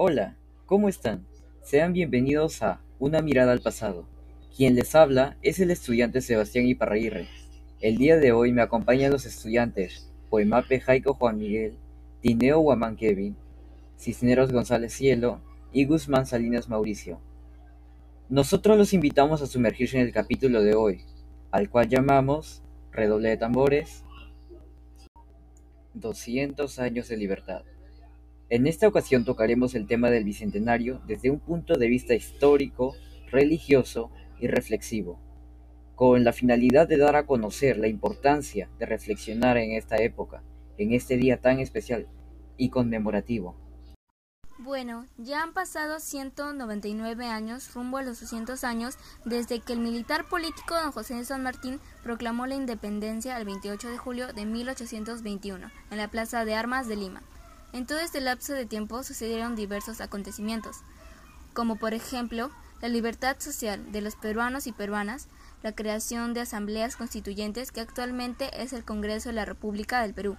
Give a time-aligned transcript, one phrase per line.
[0.00, 0.36] Hola,
[0.66, 1.26] ¿cómo están?
[1.60, 4.06] Sean bienvenidos a Una mirada al pasado.
[4.56, 7.26] Quien les habla es el estudiante Sebastián Iparraguirre.
[7.80, 11.74] El día de hoy me acompañan los estudiantes Poemape Jaico Juan Miguel,
[12.20, 13.34] Tineo Guamán Kevin,
[13.98, 15.40] Cisneros González Cielo
[15.72, 17.18] y Guzmán Salinas Mauricio.
[18.28, 21.00] Nosotros los invitamos a sumergirse en el capítulo de hoy,
[21.50, 22.62] al cual llamamos
[22.92, 24.04] Redoble de tambores
[25.94, 27.64] 200 años de libertad.
[28.50, 32.94] En esta ocasión tocaremos el tema del Bicentenario desde un punto de vista histórico,
[33.30, 34.10] religioso
[34.40, 35.20] y reflexivo,
[35.94, 40.42] con la finalidad de dar a conocer la importancia de reflexionar en esta época,
[40.78, 42.08] en este día tan especial
[42.56, 43.54] y conmemorativo.
[44.56, 48.96] Bueno, ya han pasado 199 años rumbo a los 200 años
[49.26, 53.90] desde que el militar político don José de San Martín proclamó la independencia el 28
[53.90, 57.22] de julio de 1821 en la Plaza de Armas de Lima.
[57.72, 60.78] En todo este lapso de tiempo sucedieron diversos acontecimientos,
[61.52, 62.50] como por ejemplo
[62.80, 65.28] la libertad social de los peruanos y peruanas,
[65.62, 70.36] la creación de asambleas constituyentes que actualmente es el Congreso de la República del Perú,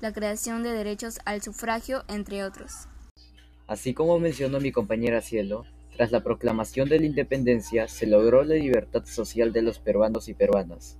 [0.00, 2.88] la creación de derechos al sufragio, entre otros.
[3.68, 5.64] Así como mencionó mi compañera Cielo,
[5.96, 10.34] tras la proclamación de la independencia se logró la libertad social de los peruanos y
[10.34, 10.98] peruanas.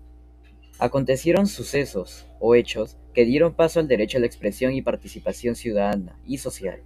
[0.79, 6.19] Acontecieron sucesos o hechos que dieron paso al derecho a la expresión y participación ciudadana
[6.27, 6.83] y social.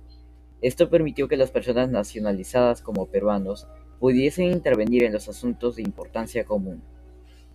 [0.61, 3.69] Esto permitió que las personas nacionalizadas como peruanos
[4.01, 6.83] pudiesen intervenir en los asuntos de importancia común,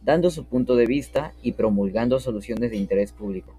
[0.02, 3.56] dando su punto de vista y promulgando soluciones de interés público,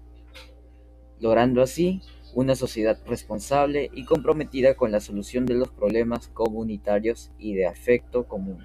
[1.19, 2.01] logrando así
[2.33, 8.27] una sociedad responsable y comprometida con la solución de los problemas comunitarios y de afecto
[8.27, 8.63] común.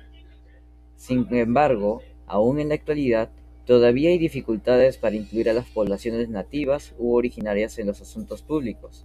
[0.96, 3.30] Sin embargo, aún en la actualidad,
[3.69, 9.05] Todavía hay dificultades para incluir a las poblaciones nativas u originarias en los asuntos públicos,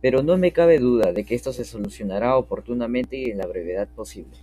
[0.00, 3.88] pero no me cabe duda de que esto se solucionará oportunamente y en la brevedad
[3.88, 4.38] posible.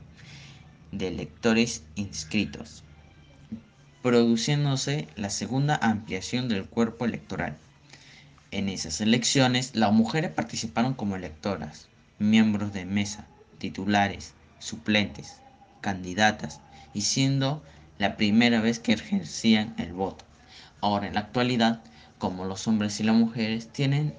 [0.91, 2.83] de electores inscritos,
[4.01, 7.55] produciéndose la segunda ampliación del cuerpo electoral.
[8.51, 11.87] En esas elecciones, las mujeres participaron como electoras,
[12.17, 13.27] miembros de mesa,
[13.59, 15.35] titulares, suplentes,
[15.81, 16.59] candidatas
[16.93, 17.61] y siendo
[17.99, 20.25] la primera vez que ejercían el voto.
[20.81, 21.81] Ahora en la actualidad,
[22.17, 24.13] como los hombres y las mujeres tienen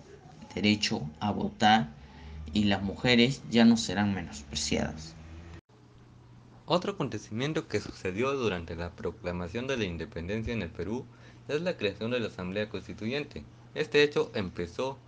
[0.54, 1.88] derecho a votar
[2.52, 5.14] y las mujeres ya no serán menospreciadas.
[6.66, 11.04] Otro acontecimiento que sucedió durante la proclamación de la independencia en el Perú
[11.48, 13.44] es la creación de la Asamblea Constituyente.
[13.74, 14.98] Este hecho empezó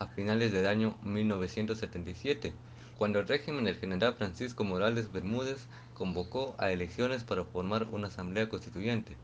[0.00, 2.52] a finales del año 1977,
[2.98, 8.48] cuando el régimen del general Francisco Morales Bermúdez convocó a elecciones para formar una Asamblea
[8.48, 9.16] Constituyente,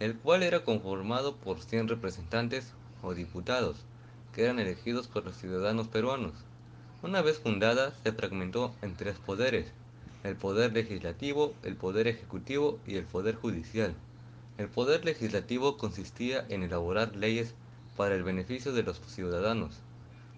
[0.00, 3.76] el cual era conformado por 100 representantes o diputados,
[4.32, 6.32] que eran elegidos por los ciudadanos peruanos.
[7.02, 9.66] Una vez fundada, se fragmentó en tres poderes,
[10.22, 13.92] el poder legislativo, el poder ejecutivo y el poder judicial.
[14.56, 17.54] El poder legislativo consistía en elaborar leyes
[17.96, 19.80] para el beneficio de los ciudadanos.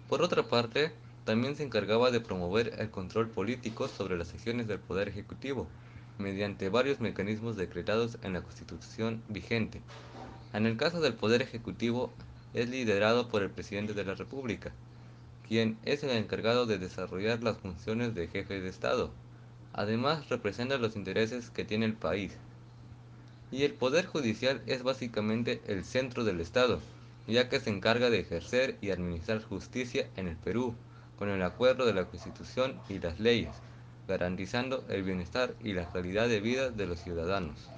[0.09, 0.91] Por otra parte,
[1.23, 5.67] también se encargaba de promover el control político sobre las acciones del poder ejecutivo,
[6.17, 9.81] mediante varios mecanismos decretados en la Constitución vigente.
[10.51, 12.11] En el caso del poder ejecutivo,
[12.55, 14.73] es liderado por el presidente de la República,
[15.47, 19.11] quien es el encargado de desarrollar las funciones de jefe de Estado.
[19.73, 22.37] Además, representa los intereses que tiene el país.
[23.51, 26.79] Y el Poder Judicial es básicamente el centro del Estado,
[27.27, 30.75] ya que se encarga de ejercer y administrar justicia en el Perú,
[31.17, 33.55] con el acuerdo de la Constitución y las leyes,
[34.07, 37.69] garantizando el bienestar y la calidad de vida de los ciudadanos.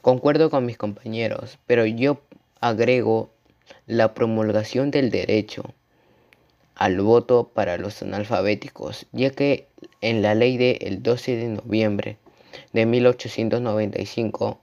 [0.00, 2.20] Concuerdo con mis compañeros, pero yo
[2.60, 3.33] agrego
[3.86, 5.74] la promulgación del derecho
[6.74, 9.68] al voto para los analfabéticos, ya que
[10.00, 12.16] en la ley del 12 de noviembre
[12.72, 14.58] de 1895,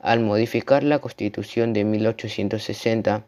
[0.00, 3.24] al modificar la Constitución de 1860,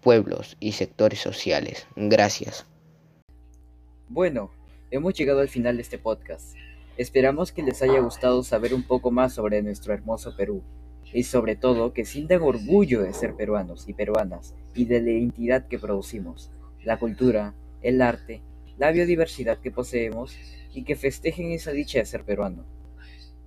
[0.01, 1.87] pueblos y sectores sociales.
[1.95, 2.65] Gracias.
[4.09, 4.51] Bueno,
[4.89, 6.55] hemos llegado al final de este podcast.
[6.97, 10.63] Esperamos que les haya gustado saber un poco más sobre nuestro hermoso Perú
[11.13, 15.67] y sobre todo que sientan orgullo de ser peruanos y peruanas y de la identidad
[15.67, 16.51] que producimos
[16.83, 18.41] la cultura, el arte,
[18.77, 20.35] la biodiversidad que poseemos
[20.73, 22.65] y que festejen esa dicha de ser peruano.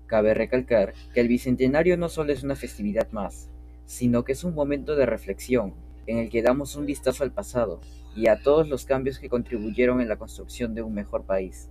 [0.07, 3.51] Cabe recalcar que el Bicentenario no solo es una festividad más,
[3.87, 5.75] sino que es un momento de reflexión
[6.07, 7.81] en el que damos un vistazo al pasado
[8.15, 11.71] y a todos los cambios que contribuyeron en la construcción de un mejor país.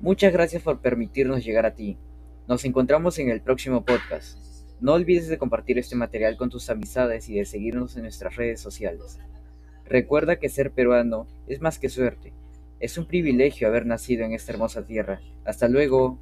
[0.00, 1.98] Muchas gracias por permitirnos llegar a ti.
[2.48, 4.38] Nos encontramos en el próximo podcast.
[4.80, 8.60] No olvides de compartir este material con tus amistades y de seguirnos en nuestras redes
[8.60, 9.18] sociales.
[9.84, 12.34] Recuerda que ser peruano es más que suerte.
[12.78, 15.20] Es un privilegio haber nacido en esta hermosa tierra.
[15.44, 16.18] Hasta luego.